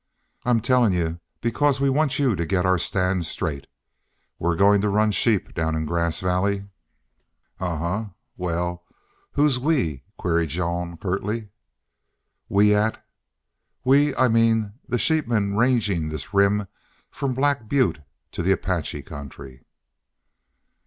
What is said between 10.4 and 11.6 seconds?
Jean, curtly.